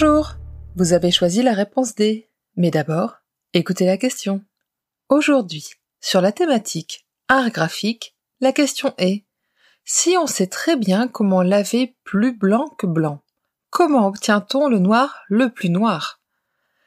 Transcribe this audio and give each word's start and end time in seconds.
Bonjour, 0.00 0.36
vous 0.76 0.92
avez 0.92 1.10
choisi 1.10 1.42
la 1.42 1.54
réponse 1.54 1.96
D. 1.96 2.30
Mais 2.54 2.70
d'abord, 2.70 3.16
écoutez 3.52 3.84
la 3.84 3.96
question. 3.96 4.44
Aujourd'hui, 5.08 5.70
sur 6.00 6.20
la 6.20 6.30
thématique 6.30 7.08
art 7.26 7.50
graphique, 7.50 8.14
la 8.40 8.52
question 8.52 8.94
est 8.98 9.24
si 9.84 10.16
on 10.16 10.28
sait 10.28 10.46
très 10.46 10.76
bien 10.76 11.08
comment 11.08 11.42
laver 11.42 11.96
plus 12.04 12.32
blanc 12.32 12.68
que 12.78 12.86
blanc, 12.86 13.24
comment 13.70 14.06
obtient-on 14.06 14.68
le 14.68 14.78
noir 14.78 15.24
le 15.26 15.50
plus 15.50 15.68
noir? 15.68 16.20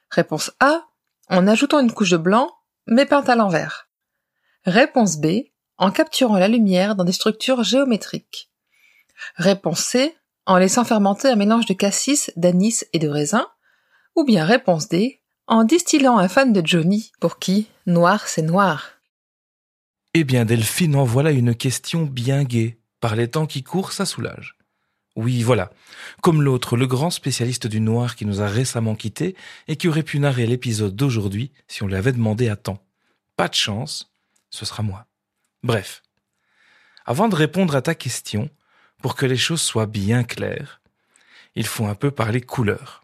Réponse 0.10 0.54
A, 0.62 0.86
en 1.28 1.48
ajoutant 1.48 1.82
une 1.82 1.92
couche 1.92 2.12
de 2.12 2.18
blanc, 2.18 2.50
mais 2.88 3.06
peinte 3.06 3.28
à 3.28 3.36
l'envers. 3.36 3.90
Réponse 4.64 5.18
B, 5.18 5.50
en 5.76 5.92
capturant 5.92 6.38
la 6.38 6.48
lumière 6.48 6.96
dans 6.96 7.04
des 7.04 7.12
structures 7.12 7.66
géométriques. 7.66 8.50
Réponse 9.36 9.82
C, 9.82 10.16
en 10.46 10.58
laissant 10.58 10.84
fermenter 10.84 11.30
un 11.30 11.36
mélange 11.36 11.66
de 11.66 11.74
cassis, 11.74 12.32
d'anis 12.36 12.84
et 12.94 13.00
de 13.00 13.08
raisin. 13.08 13.48
Ou 14.16 14.24
bien 14.24 14.46
réponse 14.46 14.90
D, 14.90 15.22
en 15.48 15.64
distillant 15.64 16.18
un 16.18 16.28
fan 16.28 16.54
de 16.54 16.66
Johnny, 16.66 17.12
pour 17.20 17.40
qui 17.40 17.68
noir 17.86 18.28
c'est 18.28 18.42
noir. 18.42 19.02
Eh 20.14 20.24
bien, 20.24 20.44
Delphine 20.44 20.96
en 20.96 21.06
voilà 21.06 21.32
une 21.32 21.56
question 21.56 22.04
bien 22.04 22.44
gaie. 22.44 22.80
Par 23.00 23.16
les 23.16 23.30
temps 23.30 23.48
qui 23.48 23.64
courent, 23.64 23.94
ça 23.94 24.06
soulage. 24.06 24.58
Oui, 25.16 25.42
voilà. 25.44 25.72
Comme 26.22 26.42
l'autre, 26.42 26.78
le 26.78 26.88
grand 26.88 27.10
spécialiste 27.10 27.68
du 27.68 27.82
noir 27.82 28.16
qui 28.16 28.26
nous 28.26 28.42
a 28.42 28.48
récemment 28.48 28.96
quittés 28.96 29.36
et 29.68 29.76
qui 29.76 29.88
aurait 29.88 30.04
pu 30.04 30.20
narrer 30.20 30.46
l'épisode 30.46 30.96
d'aujourd'hui 30.96 31.52
si 31.68 31.84
on 31.84 31.88
l'avait 31.88 32.12
demandé 32.12 32.50
à 32.50 32.56
temps. 32.56 32.84
Pas 33.36 33.48
de 33.48 33.54
chance, 33.54 34.14
ce 34.50 34.66
sera 34.66 34.84
moi. 34.84 35.08
Bref. 35.64 36.04
Avant 37.06 37.28
de 37.28 37.36
répondre 37.36 37.76
à 37.76 37.82
ta 37.82 37.96
question, 37.96 38.50
pour 39.02 39.16
que 39.16 39.26
les 39.26 39.38
choses 39.38 39.62
soient 39.62 39.88
bien 39.88 40.24
claires, 40.24 40.82
il 41.56 41.66
faut 41.66 41.86
un 41.86 41.96
peu 41.96 42.12
parler 42.12 42.42
couleurs. 42.42 43.04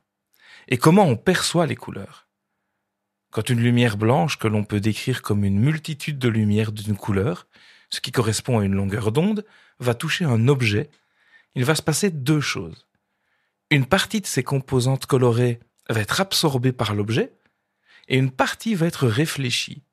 Et 0.68 0.78
comment 0.78 1.06
on 1.06 1.16
perçoit 1.16 1.66
les 1.66 1.76
couleurs? 1.76 2.28
Quand 3.32 3.50
une 3.50 3.62
lumière 3.62 3.98
blanche 3.98 4.38
que 4.38 4.48
l'on 4.48 4.64
peut 4.64 4.80
décrire 4.80 5.22
comme 5.22 5.44
une 5.44 5.60
multitude 5.60 6.20
de 6.20 6.30
lumières 6.30 6.72
d'une 6.72 6.96
couleur, 6.96 7.48
ce 7.90 8.02
qui 8.02 8.12
correspond 8.12 8.60
à 8.60 8.66
une 8.66 8.76
longueur 8.76 9.12
d'onde, 9.12 9.46
va 9.80 9.94
toucher 9.94 10.26
un 10.26 10.48
objet, 10.48 10.90
il 11.56 11.66
va 11.66 11.76
se 11.76 11.82
passer 11.82 12.10
deux 12.10 12.42
choses. 12.42 12.88
Une 13.70 13.86
partie 13.86 14.22
de 14.22 14.28
ces 14.28 14.44
composantes 14.44 15.06
colorées 15.06 15.60
va 15.90 16.02
être 16.02 16.22
absorbée 16.22 16.72
par 16.72 16.94
l'objet, 16.94 17.34
et 18.08 18.18
une 18.18 18.32
partie 18.32 18.76
va 18.76 18.88
être 18.88 19.08
réfléchie. 19.08 19.84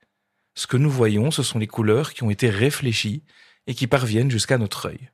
Ce 0.54 0.66
que 0.66 0.76
nous 0.76 0.90
voyons, 0.90 1.30
ce 1.30 1.42
sont 1.42 1.58
les 1.58 1.66
couleurs 1.66 2.14
qui 2.14 2.22
ont 2.22 2.30
été 2.30 2.48
réfléchies 2.48 3.24
et 3.66 3.74
qui 3.74 3.88
parviennent 3.88 4.30
jusqu'à 4.30 4.58
notre 4.58 4.86
œil. 4.86 5.10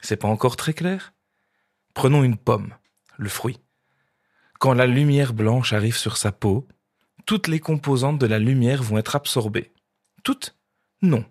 C'est 0.00 0.16
pas 0.16 0.28
encore 0.28 0.56
très 0.56 0.72
clair? 0.72 1.12
Prenons 1.94 2.22
une 2.22 2.36
pomme, 2.36 2.74
le 3.16 3.28
fruit. 3.28 3.58
Quand 4.58 4.74
la 4.74 4.86
lumière 4.86 5.32
blanche 5.32 5.72
arrive 5.72 5.96
sur 5.96 6.16
sa 6.16 6.32
peau, 6.32 6.66
toutes 7.26 7.48
les 7.48 7.60
composantes 7.60 8.18
de 8.18 8.26
la 8.26 8.38
lumière 8.38 8.82
vont 8.82 8.98
être 8.98 9.16
absorbées. 9.16 9.72
Toutes? 10.22 10.56
Non. 11.02 11.24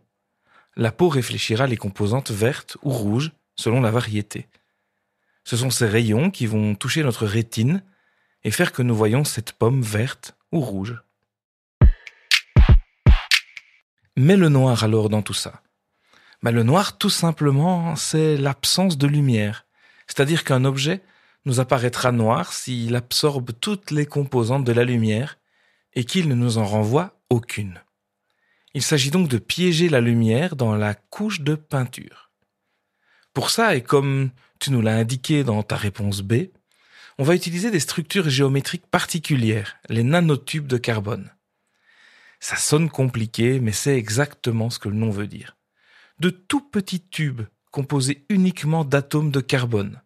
La 0.76 0.92
peau 0.92 1.10
réfléchira 1.10 1.68
les 1.68 1.78
composantes 1.78 2.32
vertes 2.32 2.78
ou 2.84 2.90
rouges 2.90 3.32
selon 3.56 3.82
la 3.82 3.92
variété. 3.92 4.48
Ce 5.44 5.56
sont 5.56 5.70
ces 5.70 5.88
rayons 5.88 6.32
qui 6.32 6.48
vont 6.48 6.76
toucher 6.76 7.04
notre 7.04 7.26
rétine 7.26 7.84
et 8.44 8.52
faire 8.52 8.72
que 8.72 8.82
nous 8.82 8.96
voyons 8.96 9.24
cette 9.24 9.54
pomme 9.54 9.82
verte 9.82 10.36
ou 10.52 10.60
rouge. 10.60 11.02
Mais 14.18 14.38
le 14.38 14.50
noir 14.50 14.84
alors 14.84 15.10
dans 15.10 15.22
tout 15.22 15.34
ça 15.34 15.62
Le 16.42 16.64
noir, 16.64 16.98
tout 16.98 17.10
simplement, 17.10 17.96
c'est 17.96 18.38
l'absence 18.38 18.98
de 18.98 19.08
lumière. 19.08 19.66
C'est-à-dire 20.08 20.44
qu'un 20.44 20.64
objet 20.64 21.02
nous 21.46 21.60
apparaîtra 21.60 22.12
noir 22.12 22.54
s'il 22.54 22.96
absorbe 22.96 23.52
toutes 23.60 23.92
les 23.92 24.06
composantes 24.06 24.64
de 24.64 24.72
la 24.72 24.84
lumière 24.84 25.38
et 25.94 26.06
qu'il 26.06 26.28
ne 26.28 26.36
nous 26.36 26.58
en 26.58 26.66
renvoie 26.66 27.20
aucune. 27.30 27.82
Il 28.74 28.84
s'agit 28.84 29.12
donc 29.12 29.28
de 29.28 29.38
piéger 29.38 29.90
la 29.90 30.02
lumière 30.02 30.56
dans 30.56 30.76
la 30.76 30.94
couche 30.94 31.42
de 31.42 31.56
peinture. 31.56 32.30
Pour 33.34 33.50
ça, 33.50 33.76
et 33.76 33.82
comme 33.82 34.32
tu 34.60 34.72
nous 34.72 34.82
l'as 34.82 34.96
indiqué 34.96 35.44
dans 35.44 35.64
ta 35.64 35.76
réponse 35.76 36.22
B, 36.22 36.50
on 37.18 37.24
va 37.24 37.36
utiliser 37.36 37.72
des 37.72 37.80
structures 37.80 38.30
géométriques 38.30 38.88
particulières, 38.88 39.78
les 39.90 40.04
nanotubes 40.04 40.68
de 40.68 40.78
carbone. 40.78 41.32
Ça 42.40 42.58
sonne 42.58 42.90
compliqué, 42.90 43.60
mais 43.60 43.72
c'est 43.72 43.98
exactement 43.98 44.70
ce 44.70 44.80
que 44.80 44.90
le 44.90 44.96
nom 44.96 45.10
veut 45.10 45.28
dire 45.28 45.56
de 46.20 46.30
tout 46.30 46.62
petits 46.62 47.02
tubes 47.02 47.44
composés 47.72 48.26
uniquement 48.30 48.86
d'atomes 48.86 49.32
de 49.32 49.42
carbone. 49.42 50.02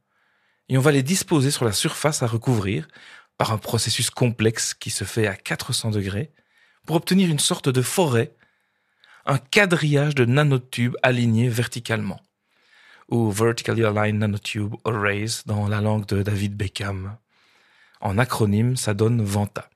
Et 0.69 0.77
on 0.77 0.81
va 0.81 0.91
les 0.91 1.03
disposer 1.03 1.51
sur 1.51 1.65
la 1.65 1.71
surface 1.71 2.23
à 2.23 2.27
recouvrir 2.27 2.87
par 3.37 3.51
un 3.51 3.57
processus 3.57 4.09
complexe 4.09 4.73
qui 4.73 4.89
se 4.89 5.03
fait 5.03 5.27
à 5.27 5.35
400 5.35 5.91
degrés 5.91 6.31
pour 6.85 6.95
obtenir 6.95 7.29
une 7.29 7.39
sorte 7.39 7.69
de 7.69 7.81
forêt, 7.81 8.35
un 9.25 9.37
quadrillage 9.37 10.15
de 10.15 10.25
nanotubes 10.25 10.97
alignés 11.03 11.49
verticalement, 11.49 12.21
ou 13.09 13.31
Vertically 13.31 13.83
Aligned 13.83 14.19
Nanotube 14.19 14.75
Arrays 14.85 15.43
dans 15.45 15.67
la 15.67 15.81
langue 15.81 16.05
de 16.07 16.23
David 16.23 16.55
Beckham. 16.55 17.17
En 18.01 18.17
acronyme, 18.17 18.75
ça 18.75 18.93
donne 18.93 19.21
VANTA. 19.21 19.69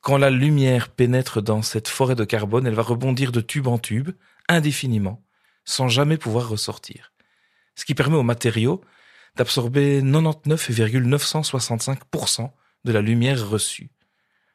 Quand 0.00 0.16
la 0.16 0.30
lumière 0.30 0.88
pénètre 0.88 1.42
dans 1.42 1.62
cette 1.62 1.88
forêt 1.88 2.14
de 2.14 2.24
carbone, 2.24 2.66
elle 2.66 2.74
va 2.74 2.82
rebondir 2.82 3.30
de 3.30 3.40
tube 3.40 3.68
en 3.68 3.78
tube, 3.78 4.10
indéfiniment, 4.48 5.24
sans 5.64 5.88
jamais 5.88 6.16
pouvoir 6.16 6.48
ressortir. 6.48 7.12
Ce 7.74 7.84
qui 7.84 7.94
permet 7.94 8.16
au 8.16 8.22
matériau 8.22 8.80
d'absorber 9.36 10.02
99,965% 10.02 12.50
de 12.84 12.92
la 12.92 13.00
lumière 13.00 13.48
reçue. 13.48 13.90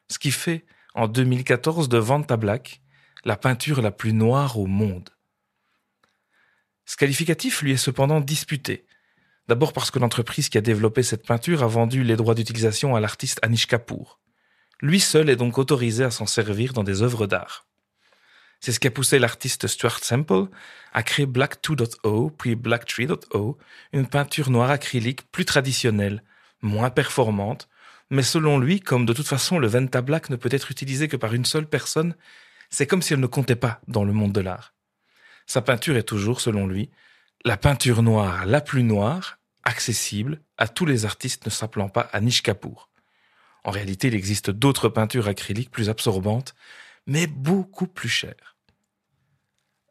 Ce 0.08 0.18
qui 0.18 0.30
fait, 0.30 0.64
en 0.94 1.08
2014, 1.08 1.88
de 1.88 1.98
Vanta 1.98 2.36
Black, 2.36 2.82
la 3.24 3.36
peinture 3.36 3.82
la 3.82 3.90
plus 3.90 4.12
noire 4.12 4.58
au 4.58 4.66
monde. 4.66 5.10
Ce 6.86 6.96
qualificatif 6.96 7.62
lui 7.62 7.72
est 7.72 7.76
cependant 7.76 8.20
disputé. 8.20 8.86
D'abord 9.48 9.72
parce 9.72 9.90
que 9.90 9.98
l'entreprise 9.98 10.48
qui 10.48 10.58
a 10.58 10.62
développé 10.62 11.02
cette 11.02 11.26
peinture 11.26 11.62
a 11.62 11.66
vendu 11.66 12.04
les 12.04 12.16
droits 12.16 12.34
d'utilisation 12.34 12.96
à 12.96 13.00
l'artiste 13.00 13.38
Anish 13.42 13.66
Kapoor. 13.66 14.20
Lui 14.80 15.00
seul 15.00 15.28
est 15.28 15.36
donc 15.36 15.58
autorisé 15.58 16.04
à 16.04 16.10
s'en 16.10 16.26
servir 16.26 16.72
dans 16.72 16.84
des 16.84 17.02
œuvres 17.02 17.26
d'art. 17.26 17.67
C'est 18.60 18.72
ce 18.72 18.80
qui 18.80 18.88
a 18.88 18.90
poussé 18.90 19.18
l'artiste 19.18 19.66
Stuart 19.66 20.02
Semple 20.02 20.46
à 20.92 21.02
créer 21.02 21.26
Black 21.26 21.62
2.0 21.62 22.32
puis 22.36 22.56
Black 22.56 22.88
3.0, 22.88 23.56
une 23.92 24.06
peinture 24.06 24.50
noire 24.50 24.70
acrylique 24.70 25.30
plus 25.30 25.44
traditionnelle, 25.44 26.22
moins 26.60 26.90
performante, 26.90 27.68
mais 28.10 28.22
selon 28.22 28.58
lui, 28.58 28.80
comme 28.80 29.06
de 29.06 29.12
toute 29.12 29.28
façon 29.28 29.58
le 29.58 29.68
Venta 29.68 30.00
Black 30.00 30.30
ne 30.30 30.36
peut 30.36 30.48
être 30.52 30.70
utilisé 30.70 31.08
que 31.08 31.16
par 31.16 31.34
une 31.34 31.44
seule 31.44 31.66
personne, 31.66 32.14
c'est 32.70 32.86
comme 32.86 33.02
si 33.02 33.12
elle 33.12 33.20
ne 33.20 33.26
comptait 33.26 33.56
pas 33.56 33.80
dans 33.86 34.04
le 34.04 34.12
monde 34.12 34.32
de 34.32 34.40
l'art. 34.40 34.74
Sa 35.46 35.62
peinture 35.62 35.96
est 35.96 36.02
toujours, 36.02 36.40
selon 36.40 36.66
lui, 36.66 36.90
la 37.44 37.56
peinture 37.56 38.02
noire 38.02 38.44
la 38.44 38.60
plus 38.60 38.82
noire, 38.82 39.38
accessible 39.64 40.40
à 40.56 40.66
tous 40.66 40.86
les 40.86 41.04
artistes 41.04 41.46
ne 41.46 41.50
s'appelant 41.50 41.88
pas 41.88 42.08
Anish 42.12 42.42
Kapoor. 42.42 42.90
En 43.64 43.70
réalité, 43.70 44.08
il 44.08 44.14
existe 44.14 44.50
d'autres 44.50 44.88
peintures 44.88 45.28
acryliques 45.28 45.70
plus 45.70 45.88
absorbantes, 45.88 46.54
mais 47.08 47.26
beaucoup 47.26 47.88
plus 47.88 48.08
cher. 48.08 48.56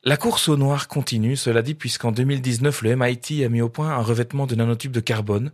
La 0.04 0.16
course 0.16 0.48
au 0.48 0.56
noir 0.56 0.88
continue, 0.88 1.36
cela 1.36 1.64
dit, 1.64 1.74
puisqu'en 1.74 2.14
2019, 2.14 2.84
le 2.84 2.96
MIT 2.96 3.44
a 3.44 3.50
mis 3.50 3.62
au 3.62 3.68
point 3.68 3.90
un 3.90 4.02
revêtement 4.02 4.48
de 4.48 4.56
nanotubes 4.56 4.94
de 4.94 5.02
carbone, 5.02 5.52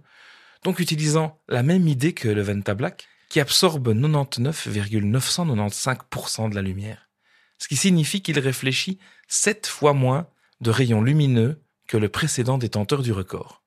donc 0.63 0.79
utilisant 0.79 1.41
la 1.47 1.63
même 1.63 1.87
idée 1.87 2.13
que 2.13 2.27
le 2.27 2.41
Venta 2.41 2.75
Black, 2.75 3.07
qui 3.29 3.39
absorbe 3.39 3.95
99,995% 3.95 6.51
de 6.51 6.55
la 6.55 6.61
lumière. 6.61 7.09
Ce 7.57 7.67
qui 7.67 7.77
signifie 7.77 8.21
qu'il 8.21 8.37
réfléchit 8.37 8.99
7 9.29 9.65
fois 9.65 9.93
moins 9.93 10.27
de 10.61 10.69
rayons 10.69 11.01
lumineux 11.01 11.63
que 11.87 11.97
le 11.97 12.09
précédent 12.09 12.57
détenteur 12.57 13.01
du 13.01 13.13
record. 13.13 13.63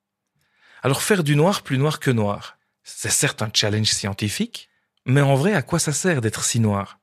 Alors 0.82 1.00
faire 1.02 1.24
du 1.24 1.34
noir 1.34 1.62
plus 1.62 1.78
noir 1.78 1.98
que 1.98 2.10
noir, 2.10 2.58
c'est 2.84 3.10
certes 3.10 3.40
un 3.42 3.50
challenge 3.52 3.90
scientifique, 3.90 4.68
Mais 5.08 5.20
en 5.20 5.36
vrai, 5.36 5.54
à 5.54 5.62
quoi 5.62 5.78
ça 5.78 5.92
sert 5.92 6.20
d'être 6.20 6.44
si 6.44 6.58
noir? 6.58 6.98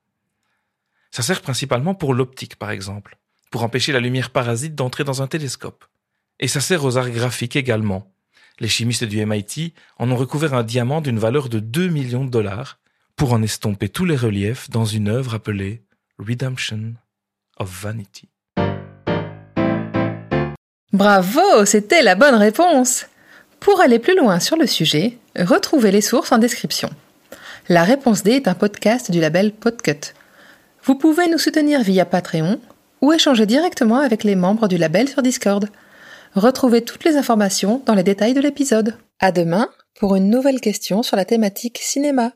Ça 1.14 1.22
sert 1.22 1.42
principalement 1.42 1.94
pour 1.94 2.16
l'optique, 2.16 2.56
par 2.56 2.72
exemple, 2.72 3.20
pour 3.52 3.62
empêcher 3.62 3.92
la 3.92 4.00
lumière 4.00 4.32
parasite 4.32 4.74
d'entrer 4.74 5.04
dans 5.04 5.22
un 5.22 5.28
télescope. 5.28 5.86
Et 6.40 6.48
ça 6.48 6.60
sert 6.60 6.84
aux 6.84 6.98
arts 6.98 7.12
graphiques 7.12 7.56
également. 7.56 8.12
Les 8.60 8.68
chimistes 8.68 9.04
du 9.04 9.24
MIT 9.24 9.76
en 10.00 10.10
ont 10.10 10.16
recouvert 10.16 10.56
un 10.56 10.64
diamant 10.64 11.02
d'une 11.02 11.20
valeur 11.20 11.50
de 11.50 11.60
2 11.60 11.90
millions 11.90 12.26
de 12.26 12.32
dollars 12.32 12.80
pour 13.16 13.32
en 13.32 13.44
estomper 13.44 13.90
tous 13.90 14.06
les 14.06 14.16
reliefs 14.16 14.72
dans 14.72 14.86
une 14.86 15.08
œuvre 15.08 15.36
appelée 15.36 15.84
Redemption 16.18 16.96
of 17.60 17.70
Vanity. 17.84 18.28
Bravo, 20.94 21.66
c'était 21.66 22.02
la 22.02 22.16
bonne 22.16 22.34
réponse. 22.34 23.06
Pour 23.60 23.82
aller 23.82 24.00
plus 24.00 24.18
loin 24.18 24.40
sur 24.40 24.58
le 24.58 24.66
sujet, 24.66 25.20
retrouvez 25.38 25.92
les 25.92 26.02
sources 26.02 26.32
en 26.32 26.40
description. 26.40 26.90
La 27.70 27.84
réponse 27.84 28.24
D 28.24 28.32
est 28.32 28.48
un 28.48 28.56
podcast 28.56 29.12
du 29.12 29.20
label 29.20 29.52
Podcut. 29.52 30.16
Vous 30.86 30.96
pouvez 30.96 31.30
nous 31.30 31.38
soutenir 31.38 31.82
via 31.82 32.04
Patreon 32.04 32.60
ou 33.02 33.14
échanger 33.14 33.46
directement 33.46 34.00
avec 34.00 34.26
les 34.26 34.36
membres 34.36 34.68
du 34.68 34.76
label 34.76 35.08
sur 35.08 35.22
Discord. 35.22 35.70
Retrouvez 36.36 36.82
toutes 36.82 37.06
les 37.06 37.16
informations 37.16 37.82
dans 37.86 37.96
les 37.96 38.04
détails 38.04 38.34
de 38.34 38.42
l'épisode. 38.42 38.98
À 39.22 39.32
demain 39.32 39.70
pour 39.98 40.16
une 40.16 40.30
nouvelle 40.30 40.60
question 40.60 41.02
sur 41.02 41.16
la 41.16 41.24
thématique 41.24 41.80
cinéma. 41.82 42.34